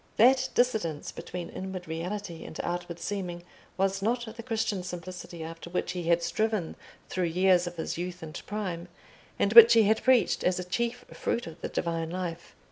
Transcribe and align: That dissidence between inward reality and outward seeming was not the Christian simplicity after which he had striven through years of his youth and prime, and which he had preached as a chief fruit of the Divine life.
That 0.17 0.49
dissidence 0.55 1.11
between 1.11 1.49
inward 1.51 1.87
reality 1.87 2.43
and 2.43 2.59
outward 2.63 2.97
seeming 2.97 3.43
was 3.77 4.01
not 4.01 4.25
the 4.35 4.41
Christian 4.41 4.81
simplicity 4.81 5.43
after 5.43 5.69
which 5.69 5.91
he 5.91 6.05
had 6.05 6.23
striven 6.23 6.75
through 7.07 7.25
years 7.25 7.67
of 7.67 7.75
his 7.75 7.99
youth 7.99 8.23
and 8.23 8.41
prime, 8.47 8.87
and 9.37 9.53
which 9.53 9.73
he 9.73 9.83
had 9.83 10.01
preached 10.01 10.43
as 10.43 10.57
a 10.57 10.63
chief 10.63 11.05
fruit 11.13 11.45
of 11.45 11.61
the 11.61 11.69
Divine 11.69 12.09
life. 12.09 12.55